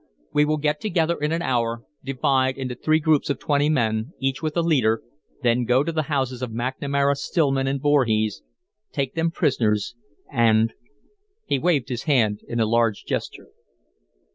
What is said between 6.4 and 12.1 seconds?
of McNamara, Stillman, and Voorhees, take them prisoners, and" He waved his